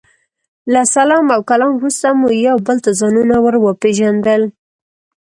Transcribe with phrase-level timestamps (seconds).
[0.73, 4.41] له سلام او کلام وروسته مو یو بل ته ځانونه ور وپېژندل.